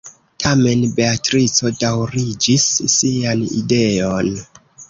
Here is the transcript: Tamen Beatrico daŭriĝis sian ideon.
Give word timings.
Tamen 0.43 0.79
Beatrico 0.99 1.71
daŭriĝis 1.85 2.67
sian 2.97 3.47
ideon. 3.63 4.37